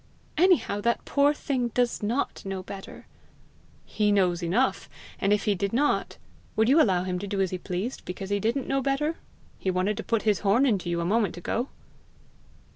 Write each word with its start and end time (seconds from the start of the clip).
"Anyhow 0.35 0.81
that 0.81 1.05
poor 1.05 1.31
thing 1.31 1.67
does 1.75 2.01
not 2.01 2.43
know 2.43 2.63
better." 2.63 3.05
"He 3.85 4.11
knows 4.11 4.41
enough; 4.41 4.89
and 5.19 5.31
if 5.31 5.43
he 5.45 5.53
did 5.53 5.73
not, 5.73 6.17
would 6.55 6.67
you 6.67 6.81
allow 6.81 7.03
him 7.03 7.19
to 7.19 7.27
do 7.27 7.39
as 7.39 7.51
he 7.51 7.59
pleased 7.59 8.03
because 8.03 8.31
he 8.31 8.39
didn't 8.39 8.67
know 8.67 8.81
better? 8.81 9.17
He 9.59 9.69
wanted 9.69 9.97
to 9.97 10.03
put 10.03 10.23
his 10.23 10.39
horn 10.39 10.65
into 10.65 10.89
you 10.89 11.01
a 11.01 11.05
moment 11.05 11.37
ago!" 11.37 11.69